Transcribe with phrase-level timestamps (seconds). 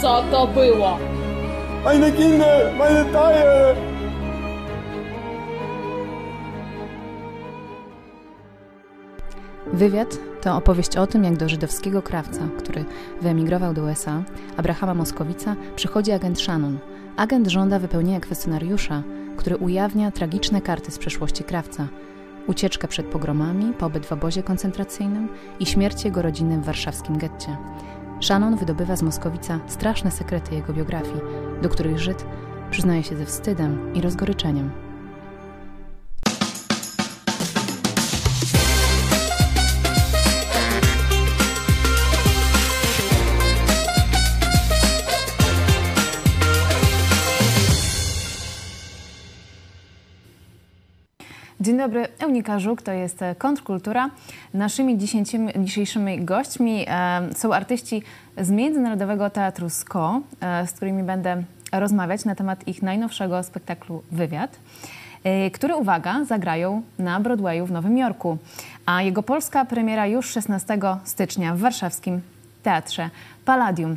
[0.00, 0.98] Co to było?
[1.84, 3.74] Meine Kinder, meine Teile!
[9.72, 12.84] Wywiad to opowieść o tym, jak do żydowskiego krawca, który
[13.22, 14.22] wyemigrował do USA,
[14.56, 16.78] Abrahama Moskowica, przychodzi agent Shannon.
[17.16, 19.02] Agent żąda wypełnienia kwestionariusza,
[19.36, 21.88] który ujawnia tragiczne karty z przeszłości krawca,
[22.46, 25.28] ucieczkę przed pogromami, pobyt w obozie koncentracyjnym
[25.60, 27.56] i śmierć jego rodziny w warszawskim getcie.
[28.20, 31.20] Shannon wydobywa z Moskowica straszne sekrety jego biografii,
[31.62, 32.24] do których Żyd
[32.70, 34.70] przyznaje się ze wstydem i rozgoryczeniem.
[51.60, 54.10] Dzień dobry, Eunika Żuk, to jest Kontrkultura.
[54.54, 54.98] Naszymi
[55.56, 58.02] dzisiejszymi gośćmi e, są artyści
[58.38, 61.42] z Międzynarodowego Teatru SKO, e, z którymi będę
[61.72, 64.56] rozmawiać na temat ich najnowszego spektaklu Wywiad,
[65.24, 68.38] e, który, uwaga, zagrają na Broadwayu w Nowym Jorku.
[68.86, 72.20] A jego polska premiera już 16 stycznia w warszawskim
[72.62, 73.10] Teatrze
[73.44, 73.96] Palladium.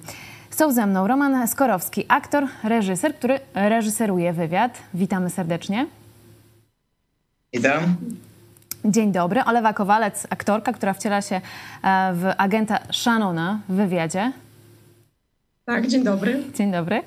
[0.50, 4.78] Są ze mną Roman Skorowski, aktor, reżyser, który reżyseruje wywiad.
[4.94, 5.88] Witamy serdecznie.
[7.54, 7.96] Witam.
[8.86, 9.44] Dzień dobry.
[9.44, 11.42] Olewa Kowalec, aktorka, która wciela się e,
[12.14, 14.32] w agenta Shannona w wywiadzie.
[15.66, 16.44] Tak, dzień dobry.
[16.56, 17.02] Dzień dobry.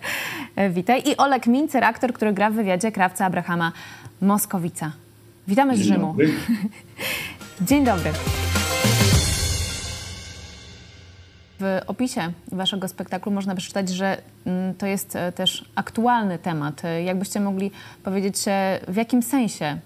[0.56, 1.02] E, witaj.
[1.06, 3.72] I Olek Mincer, aktor, który gra w wywiadzie krawca Abrahama
[4.20, 4.92] Moskowica.
[5.48, 6.06] Witamy z Dzień Rzymu.
[6.06, 6.30] dobry.
[7.68, 8.12] Dzień dobry.
[11.60, 16.82] W opisie waszego spektaklu można przeczytać, że mm, to jest e, też aktualny temat.
[17.04, 17.70] Jakbyście mogli
[18.02, 18.36] powiedzieć,
[18.88, 19.78] w jakim sensie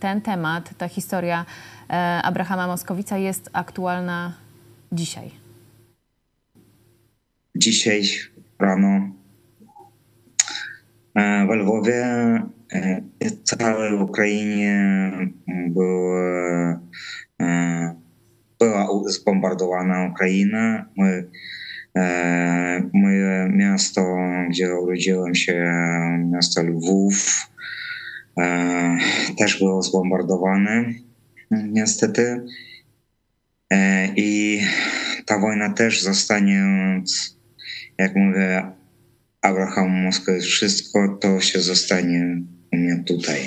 [0.00, 1.46] ten temat, ta historia
[1.90, 4.32] e, Abrahama Moskowica jest aktualna
[4.92, 5.30] dzisiaj?
[7.56, 8.02] Dzisiaj
[8.58, 9.10] rano
[11.14, 12.04] e, w Lwowie
[12.72, 14.74] e, i całej Ukrainie
[17.42, 17.94] e,
[18.58, 20.84] była u- zbombardowana Ukraina.
[20.96, 21.28] My,
[21.96, 24.16] e, moje miasto,
[24.50, 25.64] gdzie urodziłem się,
[26.24, 27.58] miasto Lwów, e,
[29.38, 30.84] też było zbombardowane
[31.50, 32.44] niestety.
[33.72, 34.60] E, I
[35.26, 36.62] ta wojna też zostanie,
[37.98, 38.62] jak mówię,
[39.42, 43.38] Abraham Moskowicz, wszystko to się zostanie u mnie tutaj.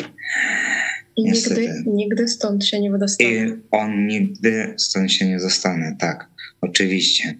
[1.17, 1.61] I Niestety.
[1.61, 3.57] nigdy, nigdy stąd się nie I wydostanie.
[3.71, 6.29] on nigdy stąd się nie zostanie, tak,
[6.61, 7.37] oczywiście.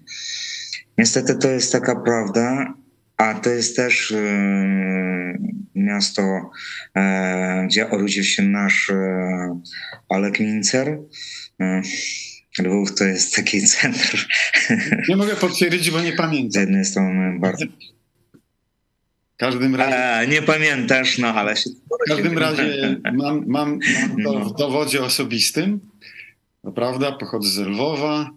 [0.97, 2.73] Niestety to jest taka prawda,
[3.21, 5.37] a to jest też e,
[5.75, 6.21] miasto,
[6.95, 9.61] e, gdzie urodził się nasz e,
[10.09, 10.97] Olek Mincer.
[12.59, 14.27] Lwów to jest taki centr.
[15.09, 16.61] Nie mogę potwierdzić, bo nie Z pamiętam.
[16.61, 17.65] jednej strony bardzo.
[19.35, 21.69] W każdym razie, E, nie pamiętasz, no ale się.
[22.05, 23.79] w każdym razie mam, mam,
[24.17, 25.79] mam to w dowodzie osobistym.
[26.75, 28.29] Prawda, pochodzę z Lwowa.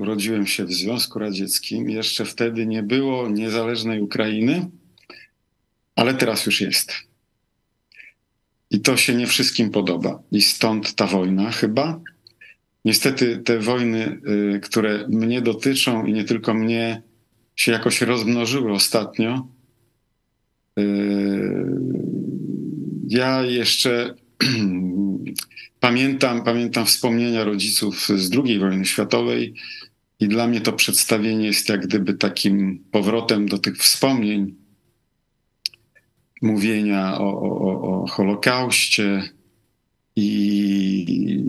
[0.00, 1.90] Urodziłem się w Związku Radzieckim.
[1.90, 4.70] Jeszcze wtedy nie było niezależnej Ukrainy,
[5.96, 6.92] ale teraz już jest.
[8.70, 10.22] I to się nie wszystkim podoba.
[10.32, 12.00] I stąd ta wojna chyba.
[12.84, 14.20] Niestety te wojny,
[14.56, 17.02] y, które mnie dotyczą i nie tylko mnie,
[17.56, 19.48] się jakoś rozmnożyły ostatnio.
[20.78, 20.84] Y,
[23.08, 24.14] Ja jeszcze
[25.86, 29.54] pamiętam, pamiętam wspomnienia rodziców z II wojny światowej
[30.20, 34.54] i dla mnie to przedstawienie jest jak gdyby takim powrotem do tych wspomnień,
[36.42, 39.22] mówienia o, o, o, Holokauście
[40.16, 41.44] i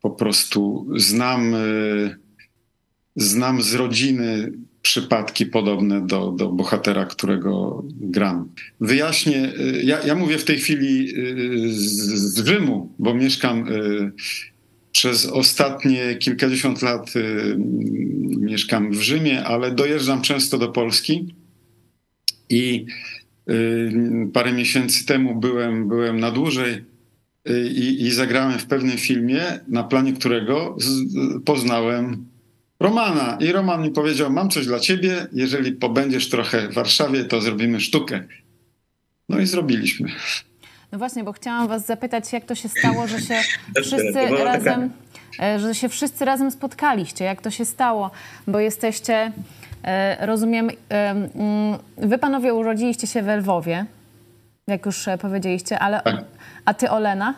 [0.00, 2.16] po prostu znam, y,
[3.16, 4.52] znam z rodziny
[4.82, 8.48] przypadki podobne do, do bohatera, którego gram.
[8.80, 11.88] Wyjaśnię, y, ja, ja mówię w tej chwili y, z,
[12.34, 13.64] z Rzymu, bo mieszkam
[14.92, 17.56] przez ostatnie kilkadziesiąt lat y,
[18.40, 21.34] mieszkam w Rzymie, ale dojeżdżam często do Polski
[22.48, 22.86] i
[23.50, 23.92] y,
[24.32, 26.84] parę miesięcy temu byłem, byłem na dłużej
[27.48, 31.04] y, i, i zagrałem w pewnym filmie, na planie którego z,
[31.44, 32.30] poznałem
[32.80, 33.38] Romana.
[33.40, 35.26] I Roman mi powiedział: Mam coś dla ciebie.
[35.32, 38.24] Jeżeli pobędziesz trochę w Warszawie, to zrobimy sztukę.
[39.28, 40.08] No i zrobiliśmy.
[40.92, 43.34] No właśnie, bo chciałam was zapytać, jak to się stało, że się
[43.74, 44.90] To wszyscy była taka- razem,
[45.42, 47.24] e, że się wszyscy razem spotkaliście.
[47.24, 48.10] Jak to się stało?
[48.46, 49.32] Bo jesteście,
[49.84, 51.30] e, rozumiem, e, mm,
[51.96, 53.86] wy panowie urodziliście się we Lwowie,
[54.66, 56.24] jak już powiedzieliście, ale Tak.
[56.64, 57.34] a ty Olena?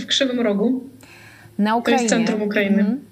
[0.00, 0.84] W Krzywym Rogu.
[1.58, 2.08] Na Ukrainie.
[2.08, 2.78] centrum Ukrainy.
[2.80, 3.04] Mhm.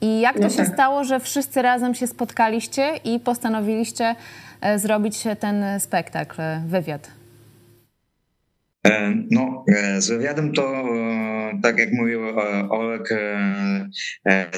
[0.00, 0.68] I jak to No się tak.
[0.68, 4.14] stało, że wszyscy razem się spotkaliście i postanowiliście
[4.76, 7.17] zrobić ten spektakl, e, wywiad?
[8.86, 12.20] E, No, e, z wywiadem to, e, tak jak mówił
[12.70, 13.08] Olek,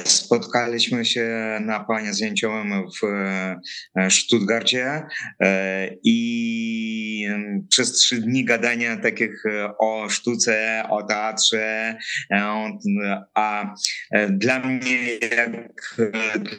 [0.03, 5.03] spotkaliśmy się na planie zdjęciowym w Stuttgarcie
[6.03, 7.27] i
[7.69, 9.43] przez trzy dni gadania takich
[9.79, 11.97] o sztuce, o teatrze,
[13.35, 13.75] a
[14.29, 14.97] dla mnie,
[15.37, 15.51] jak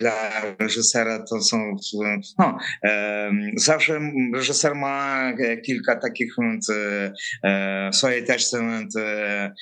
[0.01, 1.77] dla reżysera, to są,
[2.39, 2.59] no,
[3.57, 4.01] zawsze
[4.35, 5.33] reżyser ma
[5.67, 6.35] kilka takich
[7.93, 9.53] w swojej teczce e,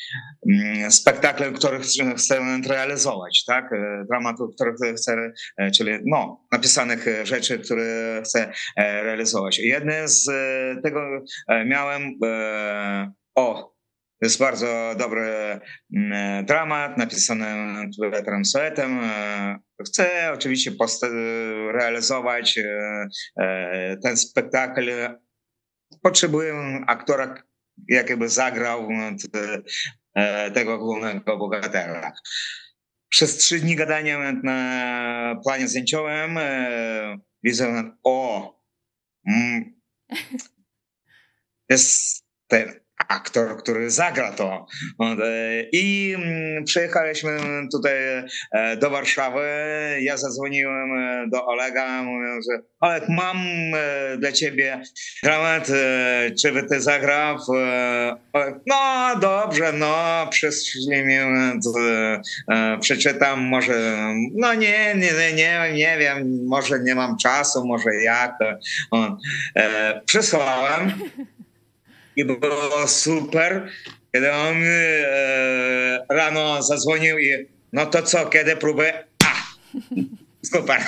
[0.52, 3.72] mm, spektakle, które chce chce realizować, tak?
[3.72, 9.58] E, Dramatów, które chce, e, czyli no, napisanych e, rzeczy, które chce e, realizować.
[9.58, 11.00] Jedne z e, tego
[11.48, 13.70] e, miałem e, o
[14.22, 15.60] jest bardzo dobry
[15.96, 17.46] mm, e, dramat napisany
[18.12, 19.00] Piotrem Soetem.
[19.02, 20.72] E, Chcę oczywiście
[21.72, 23.08] realizować e,
[23.40, 24.90] e, ten spektakl.
[26.02, 26.54] Potrzebuję
[26.86, 27.34] aktora,
[27.88, 28.88] jakby zagrał
[29.32, 29.62] t-
[30.14, 32.12] e, tego głównego bohatera.
[33.08, 38.54] Przez trzy dni gadania na planie zdjęciowym e, widzę, o,
[39.26, 39.80] mm,
[41.70, 42.80] jest ten
[43.10, 44.66] aktor, który zagra to.
[45.00, 45.16] E,
[45.72, 47.38] I mm, przyjechaliśmy
[47.72, 47.94] tutaj
[48.52, 49.40] e, do Warszawy.
[50.00, 53.36] Ja zadzwoniłem e, do Olega, mówiąc, że Oleg, mam
[54.18, 54.82] dla ciebie
[55.22, 55.68] dramat,
[56.42, 57.36] czy by ty zagrał?
[58.32, 61.16] Oleg, no dobrze, no przyszli mi,
[62.80, 68.38] przeczytam, może, no nie, nie, nie, nie, nie wiem, może nie mam czasu, może jak.
[70.06, 70.92] Przysłałem.
[72.16, 73.68] I było super,
[74.12, 78.92] kiedy on e, rano zadzwonił i no to co, kiedy próby?
[79.24, 79.32] A!
[80.54, 80.80] Super.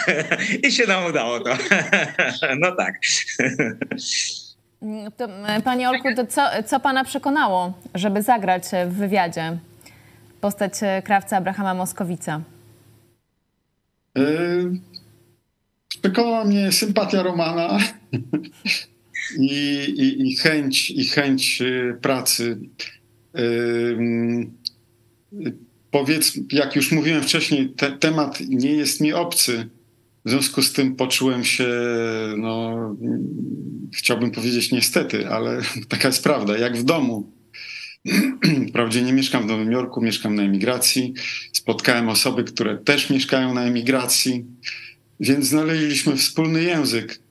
[0.62, 1.50] I się nam udało to.
[2.60, 2.94] No tak.
[4.82, 9.58] Mm, To, e, Panie Olku, to co, co Pana przekonało, żeby zagrać w wywiadzie
[10.40, 12.40] postać e, krawca Abrahama Moskowica?
[14.14, 14.70] Yy,
[16.02, 17.78] Przekonała mnie sympatia Romana
[19.38, 19.54] i,
[19.96, 22.58] i, i chęć, i chęć y, pracy.
[25.90, 29.68] Powiedz, jak już mówiłem wcześniej, te, temat nie jest mi obcy.
[30.24, 31.68] W związku z tym poczułem się,
[32.36, 32.76] no,
[33.96, 37.32] chciałbym powiedzieć niestety, ale taka jest prawda, jak w domu.
[38.68, 41.14] Wprawdzie nie mieszkam w Nowym Jorku, mieszkam na emigracji.
[41.52, 44.44] Spotkałem osoby, które też mieszkają na emigracji,
[45.20, 47.21] więc znaleźliśmy wspólny język.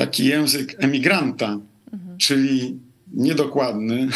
[0.00, 1.60] Taki język emigranta,
[2.18, 2.80] czyli
[3.12, 4.08] niedokładny,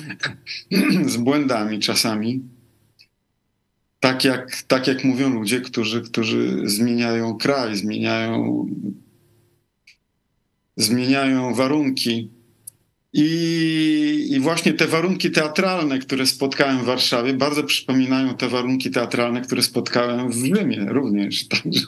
[1.12, 2.42] z błędami czasami.
[4.00, 8.66] Tak jak, tak jak mówią ludzie, którzy, którzy zmieniają kraj, zmieniają,
[10.76, 12.30] zmieniają warunki.
[13.12, 19.40] I, I właśnie te warunki teatralne, które spotkałem w Warszawie, bardzo przypominają te warunki teatralne,
[19.40, 21.48] które spotkałem w Rzymie również.
[21.62, 21.86] Także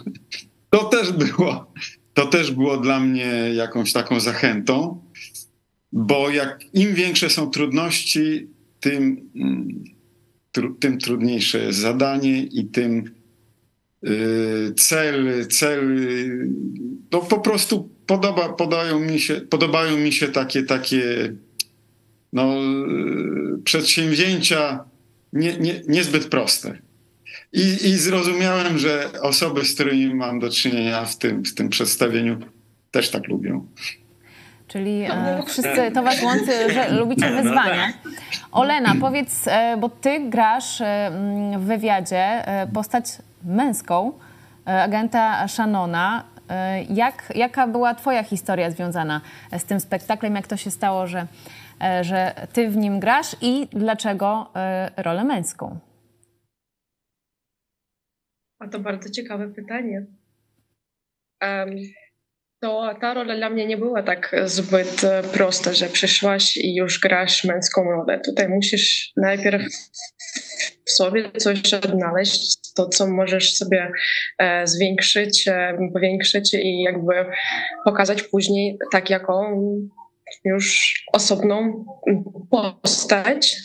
[0.71, 1.73] to też było,
[2.15, 5.03] to też było dla mnie jakąś taką zachętą,
[5.93, 8.49] bo jak im większe są trudności,
[8.81, 9.85] tym, mm,
[10.81, 13.05] tym trudniejsze jest zadanie i tym
[14.07, 15.97] y, cel, cel,
[17.13, 21.35] no po prostu podoba, podają mi się, podobają mi się takie, takie
[22.33, 22.57] no,
[23.59, 24.85] y, przedsięwzięcia
[25.33, 26.79] nie, nie, niezbyt proste.
[27.53, 32.39] I, I zrozumiałem, że osoby, z którymi mam do czynienia w tym, w tym przedstawieniu,
[32.91, 33.67] też tak lubią.
[34.69, 37.93] Czyli e, wszyscy to was łączy, że lubicie wyzwania.
[38.53, 43.05] Olena, powiedz, e, bo ty grasz e, mm, w wywiadzie e, postać
[43.45, 44.13] męską,
[44.67, 46.25] e, agenta Shannona.
[46.51, 49.21] E, Jak, jaka była twoja historia związana
[49.59, 50.35] z tym spektaklem?
[50.37, 51.27] Jak to się stało, że,
[51.85, 55.79] e, że ty w nim grasz i dlaczego e, rolę męską?
[58.63, 60.07] A to bardzo ciekawe pytanie.
[61.41, 61.77] Em,
[62.61, 67.01] To ta rola dla mnie nie była tak zbyt e, prosta, że przyszłaś i już
[67.01, 68.21] grasz męską rolę.
[68.21, 69.63] Tutaj musisz najpierw
[70.85, 73.93] w sobie coś odnaleźć, to co możesz sobie
[74.39, 77.15] e, zwiększyć, e, powiększyć i jakby
[77.85, 79.57] pokazać później tak jako
[80.45, 81.85] już osobną
[82.51, 83.57] postać,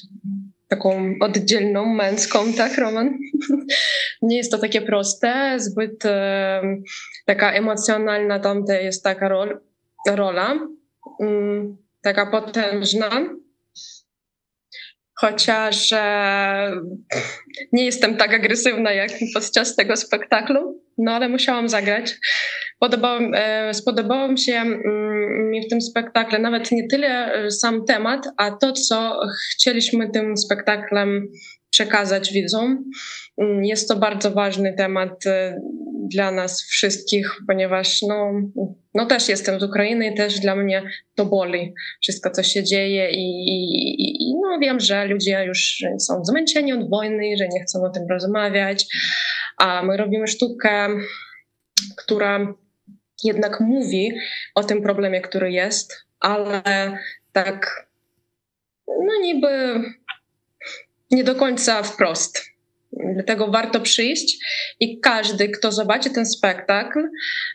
[0.68, 3.18] taką oddzielną, męską, tak, Roman?
[4.22, 6.62] Nie jest to takie proste, zbyt e,
[7.26, 9.60] taka emocjonalna tam jest taka rol,
[10.08, 10.60] rola,
[11.22, 13.10] mm, taka potężna.
[15.20, 16.72] chociaż e,
[17.72, 22.16] nie jestem tak agresywna jak podczas tego spektaklu, no ale musiałam zagrać.
[22.80, 28.28] Podobał, e, spodobał się mm, mi w tym spektakle nawet nie tyle e, sam temat,
[28.38, 29.20] a to, co
[29.54, 31.28] chcieliśmy tym spektaklem
[31.70, 32.84] przekazać widzom.
[33.38, 35.62] Mm, jest to bardzo ważny temat e,
[36.10, 38.32] dla nas wszystkich, ponieważ no,
[38.94, 40.84] no też jestem z Ukrainy i też dla mnie
[41.16, 46.26] to boli wszystko, co się dzieje i, i, i no wiem, że ludzie już są
[46.26, 48.86] zmęczeni od wojny, że nie chcą o tym rozmawiać,
[49.58, 50.88] a my robimy sztukę,
[51.98, 52.54] która
[53.24, 54.12] jednak mówi
[54.56, 56.62] o tym problemie, który jest, ale
[57.32, 57.88] tak
[58.88, 59.84] no niby
[61.12, 62.46] nie do końca wprost.
[63.14, 64.38] Dlatego warto przyjść
[64.80, 67.00] i każdy, kto zobaczy ten spektakl,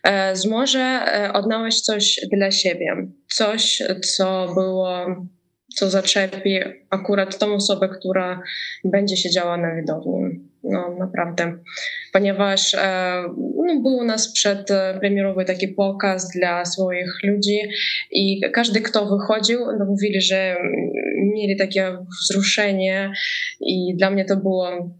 [0.04, 3.07] e, zmoże e, odnaleźć coś dla siebie.
[3.28, 5.07] Coś, co było,
[5.75, 6.59] co zaczepi
[6.90, 8.42] akurat tą osobę, która
[8.85, 10.51] będzie siedziała na widowni.
[10.64, 11.59] No naprawdę.
[12.12, 13.23] Ponieważ e,
[13.66, 17.59] no, był u nas przedpremierowy taki pokaz dla swoich ludzi
[18.11, 20.57] i każdy, kto wychodził, no, mówili, że
[21.35, 23.12] mieli takie wzruszenie
[23.61, 24.90] i dla mnie to było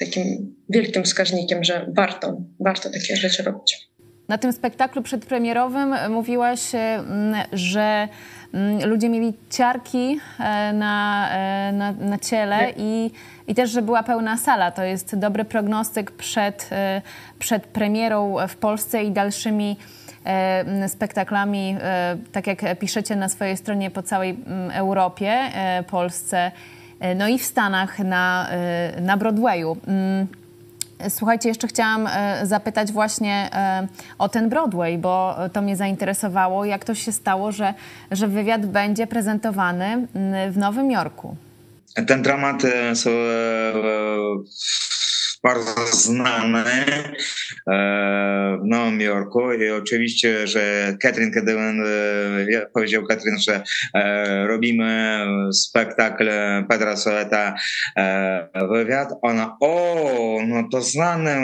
[0.00, 3.87] takim wielkim wskaźnikiem, że warto, warto takie rzeczy robić.
[4.28, 8.08] Na tym spektaklu przedpremierowym mówiłaś, mm, że
[8.54, 13.10] mm, ludzie mieli ciarki e, na, e, na, na ciele i,
[13.46, 14.70] i też, że była pełna sala.
[14.70, 17.02] To jest dobry prognostyk przed, e,
[17.38, 19.76] przed premierą w Polsce i dalszymi
[20.88, 21.76] spektaklami,
[22.32, 24.36] tak jak piszecie na swojej stronie po całej
[24.72, 25.38] Europie,
[25.90, 26.52] Polsce,
[27.16, 28.48] no i w Stanach na,
[29.00, 29.76] na Broadwayu.
[30.98, 32.08] Mm, słuchajcie, jeszcze chciałam
[32.42, 33.50] zapytać właśnie
[34.18, 36.64] o ten Broadway, bo to mnie zainteresowało.
[36.64, 37.74] Jak to się stało, że,
[38.10, 40.06] że wywiad będzie prezentowany
[40.50, 41.36] w Nowym Jorku?
[42.06, 42.62] Ten dramat
[42.94, 43.10] są
[45.42, 46.64] bardzo znany
[48.62, 49.52] w Nowym Jorku.
[49.52, 51.82] I oczywiście, że Katrin, kiedy on
[52.74, 53.62] powiedział Katrin, że
[54.46, 55.20] robimy
[55.52, 56.30] spektakl
[56.68, 57.54] Pedra Soeta
[58.72, 61.36] wywiad, ona o, no to znany,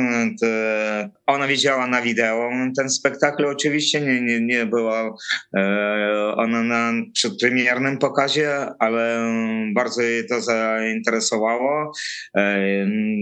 [1.26, 5.14] ona widziała na wideo ten spektakl, oczywiście nie, nie, nie była
[6.36, 9.32] ona na przedpremiernym pokazie, ale
[9.74, 11.92] bardzo jej to zainteresowało.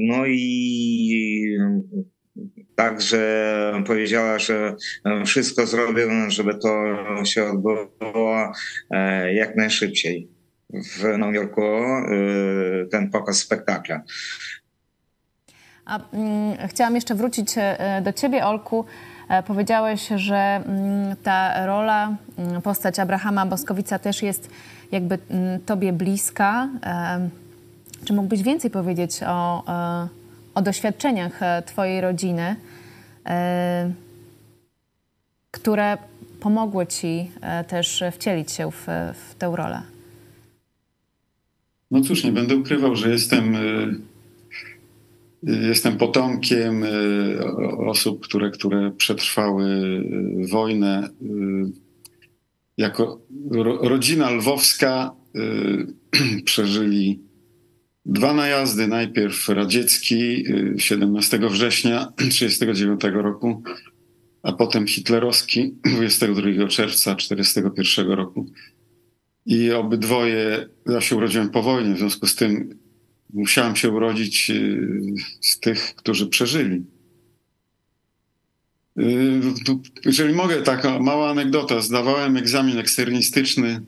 [0.08, 1.58] No i i
[2.76, 4.74] także powiedziała, że
[5.26, 6.68] wszystko zrobią, żeby to
[7.24, 8.52] się odbyło
[8.90, 10.28] e, jak najszybciej
[10.70, 12.06] w Nowym Jorku, e,
[12.90, 14.02] ten pokaz spektakla.
[15.84, 18.84] A, mm, chciałam jeszcze wrócić e, do ciebie, Olku.
[19.46, 24.50] Powiedziałeś, że mm, ta rola, mm, postać Abrahama Boskowica też jest
[24.92, 25.18] jakby
[25.66, 26.68] tobie bliska.
[28.04, 29.64] Czy mógłbyś więcej powiedzieć o
[30.54, 32.56] o doświadczeniach e, Twojej rodziny,
[33.26, 33.92] e,
[35.50, 35.98] które
[36.40, 39.82] pomogły Ci e, też wcielić się w, w tę rolę.
[41.90, 43.56] No cóż, nie będę ukrywał, że jestem,
[45.42, 46.84] jestem potomkiem
[47.78, 49.64] osób, które, które przetrwały
[50.50, 51.08] wojnę.
[52.76, 53.20] Jako
[53.80, 55.14] rodzina lwowska
[56.44, 57.20] przeżyli
[58.06, 60.44] Dwa najazdy, najpierw radziecki
[60.78, 63.62] 17 y, września 1939 roku,
[64.42, 68.46] a potem hitlerowski 22 czerwca 1941 roku.
[69.46, 72.78] I obydwoje, ja się urodziłem po wojnie, w związku z tym
[73.32, 74.88] musiałem się urodzić y,
[75.40, 76.84] z tych, którzy przeżyli.
[78.98, 79.40] Y,
[80.04, 81.80] jeżeli mogę, taka mała anegdota.
[81.80, 83.80] Zdawałem egzamin eksternistyczny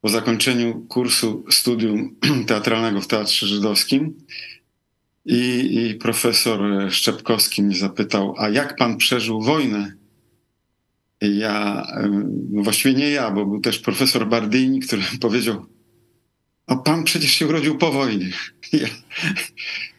[0.00, 2.16] po zakończeniu kursu studium
[2.46, 4.14] teatralnego w Teatrze Żydowskim
[5.24, 9.92] i, i profesor Szczepkowski mnie zapytał, a jak pan przeżył wojnę?
[11.22, 11.86] I ja,
[12.50, 15.66] no właściwie nie ja, bo był też profesor Bardini, który powiedział,
[16.66, 18.30] a pan przecież się urodził po wojnie.
[18.72, 18.88] Ja,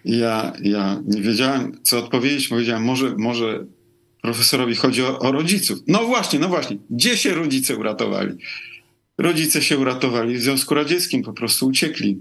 [0.06, 2.48] ja, ja nie wiedziałem, co odpowiedzieć.
[2.48, 3.66] Powiedziałem, może, może
[4.22, 5.80] profesorowi chodzi o, o rodziców.
[5.88, 6.78] No właśnie, no właśnie.
[6.90, 8.38] Gdzie się rodzice uratowali?
[9.18, 12.20] Rodzice się uratowali w Związku Radzieckim, po prostu uciekli.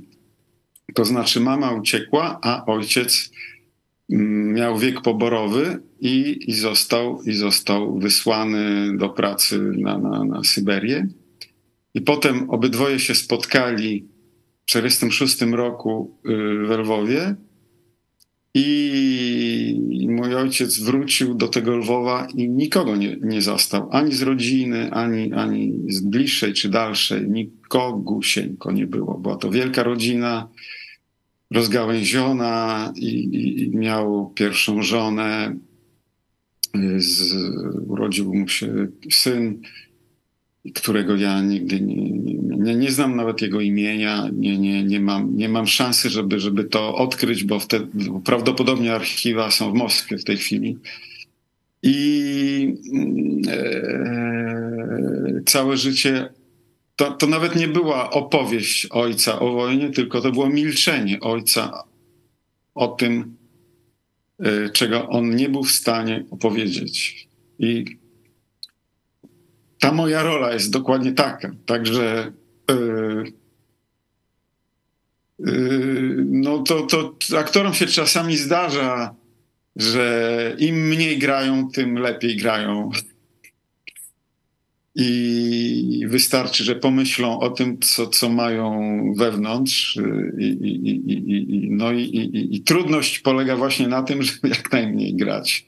[0.94, 3.30] To znaczy mama uciekła, a ojciec
[4.12, 10.44] mm, miał wiek poborowy i, i, został, i został wysłany do pracy na, na, na
[10.44, 11.08] Syberię.
[11.94, 14.08] I potem obydwoje się spotkali
[14.66, 17.34] w 1946 roku y, w Lwowie
[18.54, 18.64] i
[20.40, 25.72] ojciec wrócił do tego Lwowa i nikogo nie, nie zastał, ani z rodziny, ani, ani
[25.88, 27.30] z bliższej czy dalszej.
[27.30, 29.18] Nikt, cichogusieńko nie było.
[29.18, 30.48] Była to wielka rodzina,
[31.50, 35.56] rozgałęziona i, i, i miał pierwszą żonę.
[36.96, 37.34] Z,
[37.86, 39.62] urodził mu się syn,
[40.74, 42.10] którego ja nigdy nie,
[42.58, 46.64] nie, nie znam nawet jego imienia, nie, nie, nie, mam, nie mam szansy, żeby, żeby
[46.64, 47.86] to odkryć, bo wtedy,
[48.24, 50.78] prawdopodobnie archiwa są w Moskwie w tej chwili.
[51.82, 52.74] I
[53.48, 56.28] e, całe życie
[56.96, 61.84] to, to nawet nie była opowieść ojca o wojnie, tylko to było milczenie ojca
[62.74, 63.36] o tym,
[64.38, 67.28] e, czego on nie był w stanie opowiedzieć.
[67.58, 67.84] I
[69.80, 71.50] ta moja rola jest dokładnie taka.
[71.66, 72.32] Także
[72.70, 73.32] yy,
[75.38, 79.14] yy, no to, to aktorom się czasami zdarza,
[79.76, 82.90] że im mniej grają, tym lepiej grają.
[84.94, 89.98] I wystarczy, że pomyślą o tym, co, co mają wewnątrz.
[90.38, 95.66] I, i, i, no i, trudność polega właśnie na tym, żeby jak najmniej grać.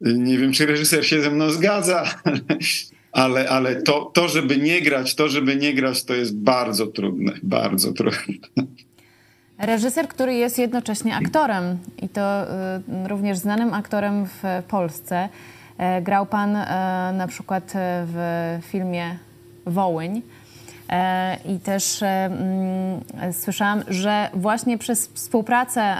[0.00, 2.04] Nie wiem, czy reżyser się ze mną zgadza,
[3.12, 7.32] ale, ale to, to, żeby nie grać, to, żeby nie grać, to jest bardzo trudne,
[7.42, 8.34] bardzo trudne.
[9.58, 15.28] Reżyser, który jest jednocześnie aktorem i to y, również znanym aktorem w Polsce.
[15.78, 17.72] E, grał pan e, na przykład
[18.06, 19.18] w filmie
[19.66, 20.22] Wołyń.
[20.88, 23.00] E, I też mm,
[23.32, 25.96] słyszałam, że właśnie przez współpracę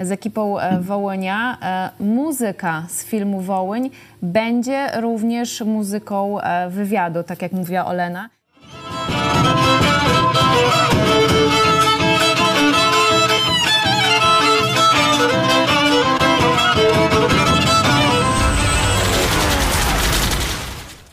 [0.00, 1.58] z ekipą e, Wołynia.
[1.62, 3.90] E, muzyka z filmu Wołyń
[4.22, 8.28] będzie również muzyką e, wywiadu, tak jak mówiła Olena.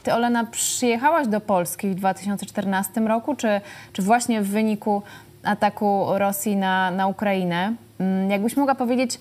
[0.04, 3.62] Ty, Olena, przyjechałaś do Polski w 2014 roku, czy,
[3.94, 5.02] czy właśnie w wyniku
[5.44, 7.76] ataku Rosji na, na Ukrainę?
[8.00, 9.20] Mm, jakbyś mogła powiedzieć,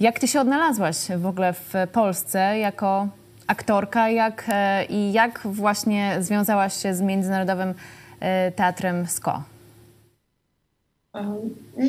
[0.00, 3.08] jak ty się odnalazłaś w ogóle w Polsce jako
[3.46, 7.74] aktorka jak, e, i jak właśnie związałaś się z Międzynarodowym
[8.20, 9.42] e, Teatrem SKO?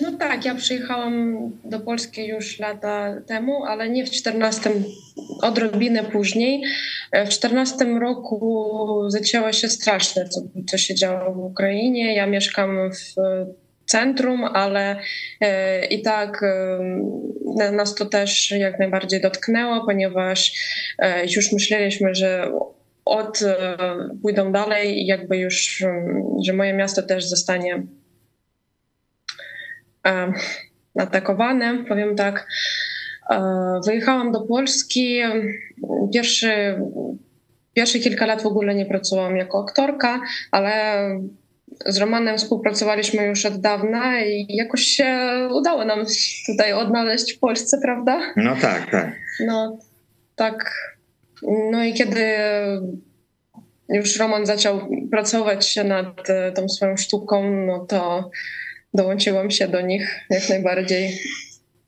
[0.02, 4.72] No tak, ja przyjechałam do Polski już lata temu, ale nie w 14,
[5.42, 6.64] odrobinę później.
[7.12, 12.16] E, w 14 roku zaczęło się straszne, co, co się działo w Ukrainie.
[12.16, 13.22] Ja mieszkam w
[13.90, 15.00] centrum, ale
[15.42, 20.54] e, i tak e, nas to też jak najbardziej dotknęło, ponieważ
[21.00, 22.52] e, już myśleliśmy, że
[23.06, 23.40] od
[24.22, 25.84] pójdą dalej i jakby już,
[26.46, 27.84] że moje miasto też zostanie
[30.96, 32.48] atakowane, powiem tak.
[33.86, 35.20] Wyjechałam do Polski.
[36.14, 36.52] Pierwszy,
[37.74, 40.22] pierwsze kilka lat w ogóle nie pracowałam jako aktorka,
[40.52, 40.96] ale
[41.86, 46.06] z Romanem współpracowaliśmy już od dawna i jakoś się udało nam
[46.48, 48.34] tutaj odnaleźć w Polsce, prawda?
[48.36, 49.16] No tak, tak.
[49.46, 49.78] No
[50.36, 50.72] tak.
[51.72, 52.26] No i kiedy
[53.90, 58.32] już Roman zaczął pracować nad e, tą swoją sztuką, no to
[58.94, 61.20] dołączyłam się do nich jak najbardziej.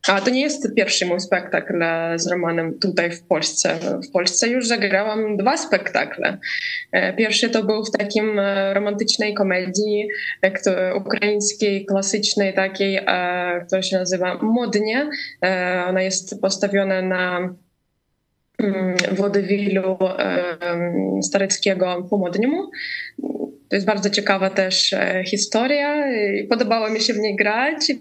[0.08, 1.84] A to nie jest pierwszy mój spektakl
[2.16, 3.78] z Romanem tutaj w Polsce.
[4.08, 6.38] W Polsce już zagrałam dwa spektakle.
[6.92, 10.08] E, pierwszy to był w takim e, romantycznej komedii
[10.42, 13.00] e, ukraińskiej, klasycznej takiej,
[13.66, 15.10] która się nazywa Modnie.
[15.88, 17.54] Ona jest postawiona na
[18.58, 19.98] mm, wodywilu
[21.22, 22.70] Stareckiego po Modniemu.
[23.68, 24.94] To jest bardzo ciekawa też
[25.26, 26.04] historia.
[26.50, 27.92] Podobało mi się w niej grać,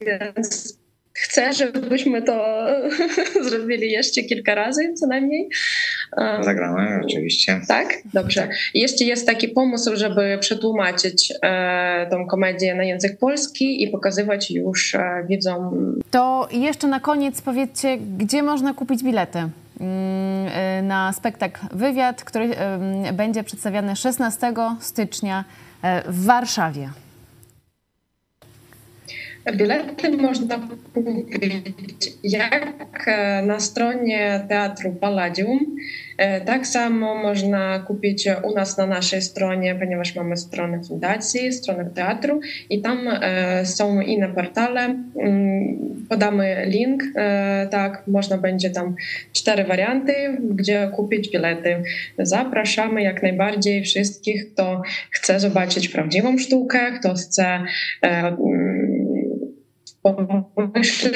[0.00, 0.81] więc
[1.22, 2.66] chcę, żebyśmy to
[3.48, 5.48] zrobili jeszcze kilka razy co najmniej.
[6.40, 7.60] Zagramy, oczywiście.
[7.68, 7.94] Tak?
[8.14, 8.48] Dobrze.
[8.74, 14.50] I jeszcze jest taki pomysł, żeby przetłumaczyć e, tą komedię na język polski i pokazywać
[14.50, 15.94] już e, widzom.
[16.10, 19.38] To jeszcze na koniec powiedzcie, gdzie można kupić bilety?
[19.38, 22.50] Mm, e, na spektakl Wywiad, który
[23.12, 25.44] będzie przedstawiany 16 stycznia
[25.82, 26.90] e, w Warszawie.
[29.50, 35.76] Bilety można kupić jak e, na stronie Teatru Palladium,
[36.18, 41.90] e, tak samo można kupić u nas na naszej stronie, ponieważ mamy stronę fundacji, stronę
[41.94, 44.80] teatru i tam e, są inne portale.
[44.80, 47.02] Mm, podamy link,
[47.70, 48.94] tak, można będzie tam
[49.32, 51.82] cztery warianty, gdzie kupić bilety.
[52.18, 57.60] Zapraszamy jak najbardziej wszystkich, kto chce zobaczyć prawdziwą sztukę, kto chce
[60.02, 61.12] pomyśleć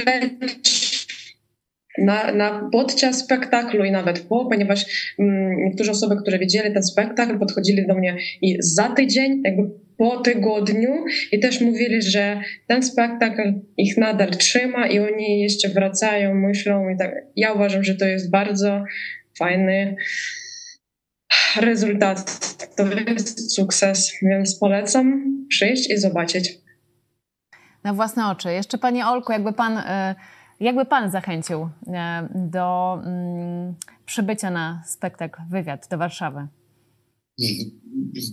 [1.98, 4.84] na, na podczas spektaklu i nawet po, ponieważ
[5.18, 9.62] mm, niektóre osoby, które widzieli ten spektakl, podchodzili do mnie i za tydzień, jakby
[9.98, 16.34] po tygodniu i też mówili, że ten spektakl ich nadal trzyma i oni jeszcze wracają,
[16.34, 17.14] myślą i tak.
[17.36, 18.84] Ja uważam, że to jest bardzo
[19.38, 19.96] fajny
[21.60, 22.40] rezultat.
[22.76, 26.65] To jest sukces, więc polecam przyjść i zobaczyć.
[27.86, 28.52] Na własne oczy.
[28.52, 30.14] Jeszcze Panie Olku, jakby Pan, e,
[30.60, 33.74] jakby pan zachęcił e, do mm,
[34.06, 36.46] przybycia na spektakl Wywiad do Warszawy?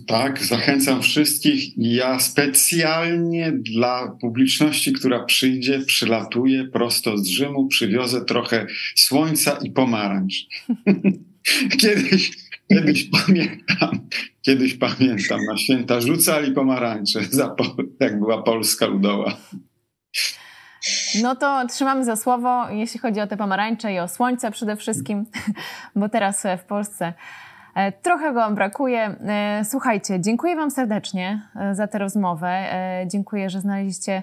[0.06, 1.72] Tak, zachęcam wszystkich.
[1.76, 10.34] Ja specjalnie dla publiczności, która przyjdzie, przylatuję prosto z Rzymu, przywiozę trochę słońca i pomarańcz.
[11.80, 12.30] kiedyś,
[12.68, 14.08] kiedyś pamiętam,
[14.42, 17.20] kiedyś pamiętam, na święta rzucali pomarańcze,
[18.00, 19.36] jak była Polska Ludowa.
[21.22, 25.24] No to trzymamy za słowo, jeśli chodzi o te pomarańcze i o słońce przede wszystkim,
[25.96, 27.12] bo teraz w Polsce
[27.74, 29.00] E, trochę go brakuje.
[29.00, 32.64] E, słuchajcie, dziękuję Wam serdecznie e, za tę rozmowę.
[33.06, 34.22] Dziękuję, że znaleźliście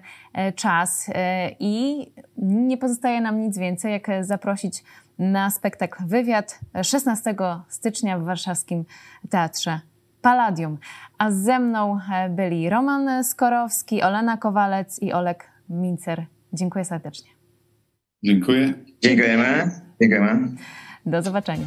[0.56, 1.10] czas
[1.60, 2.06] i
[2.38, 4.84] nie pozostaje nam nic więcej, jak zaprosić
[5.22, 7.36] na spektakl Wywiad 16
[7.68, 8.86] stycznia w warszawskim
[9.30, 9.80] Teatrze
[10.22, 10.78] Palladium.
[11.18, 16.26] A ze mną byli Roman Skorowski, Olena Kowalec i Olek Mincer.
[16.54, 17.30] Dziękuję serdecznie.
[18.24, 18.74] Dziękuję.
[19.02, 19.72] Dziękujemy.
[20.02, 20.48] Dziękujemy.
[21.06, 21.66] Do zobaczenia.